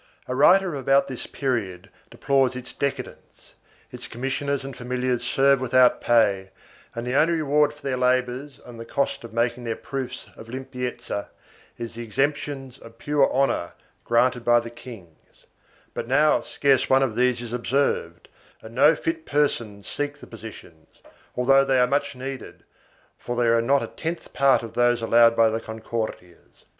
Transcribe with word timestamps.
A 0.27 0.33
writer 0.33 0.73
of 0.73 0.79
about 0.81 1.07
this 1.07 1.27
period 1.27 1.91
deplores 2.09 2.55
its 2.55 2.73
decadence; 2.73 3.53
its 3.91 4.07
commis 4.07 4.33
sioners 4.41 4.63
and 4.63 4.75
familiars 4.75 5.21
serve 5.23 5.61
without 5.61 6.01
pay 6.01 6.49
and 6.95 7.05
the 7.05 7.13
only 7.13 7.33
reward 7.35 7.71
for 7.71 7.83
their 7.83 7.97
labors 7.97 8.59
arid 8.65 8.79
the 8.79 8.85
cost 8.85 9.23
of 9.23 9.31
making 9.31 9.63
their 9.63 9.75
proofs 9.75 10.25
of 10.35 10.47
limpieza 10.47 11.27
is 11.77 11.93
the 11.93 12.01
exemptions 12.03 12.79
of 12.79 12.97
pure 12.97 13.31
honor 13.31 13.73
granted 14.03 14.43
by 14.43 14.59
the 14.59 14.71
kings, 14.71 15.45
but 15.93 16.07
now 16.07 16.41
scarce 16.41 16.89
one 16.89 17.03
of 17.03 17.15
these 17.15 17.39
is 17.39 17.53
observed 17.53 18.27
and 18.63 18.73
no 18.73 18.95
fit 18.95 19.23
persons 19.27 19.87
seek 19.87 20.17
the 20.17 20.25
positions, 20.25 20.99
although 21.37 21.63
they 21.63 21.79
are 21.79 21.85
much 21.85 22.15
needed, 22.15 22.63
for 23.19 23.35
there 23.35 23.55
are 23.55 23.61
not 23.61 23.83
a 23.83 23.87
tenth 23.87 24.33
part 24.33 24.63
of 24.63 24.73
those 24.73 24.99
allowed 25.03 25.35
by 25.35 25.47
the 25.47 25.61
Concordias. 25.61 26.65